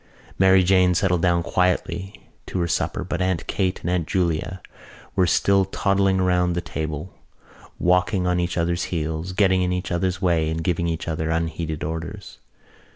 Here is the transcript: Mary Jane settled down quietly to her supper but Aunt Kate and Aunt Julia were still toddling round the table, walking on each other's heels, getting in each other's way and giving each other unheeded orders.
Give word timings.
Mary 0.39 0.63
Jane 0.63 0.95
settled 0.95 1.21
down 1.21 1.43
quietly 1.43 2.23
to 2.47 2.59
her 2.59 2.67
supper 2.67 3.03
but 3.03 3.21
Aunt 3.21 3.45
Kate 3.45 3.79
and 3.81 3.89
Aunt 3.91 4.07
Julia 4.07 4.59
were 5.15 5.27
still 5.27 5.63
toddling 5.63 6.19
round 6.19 6.55
the 6.55 6.59
table, 6.59 7.13
walking 7.77 8.25
on 8.25 8.39
each 8.39 8.57
other's 8.57 8.85
heels, 8.85 9.31
getting 9.31 9.61
in 9.61 9.71
each 9.71 9.91
other's 9.91 10.19
way 10.19 10.49
and 10.49 10.63
giving 10.63 10.87
each 10.87 11.07
other 11.07 11.29
unheeded 11.29 11.83
orders. 11.83 12.39